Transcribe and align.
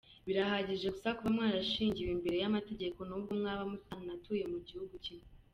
Birahagije 0.27 0.87
gusa 0.95 1.15
kuba 1.17 1.29
mwarashyingiwe 1.35 2.11
imbere 2.15 2.35
y’amategeko 2.41 2.99
n’ubwo 3.03 3.31
mwaba 3.39 3.63
mutanatuye 3.71 4.43
mu 4.53 4.59
gihugu 4.67 4.93
kimwe. 5.05 5.25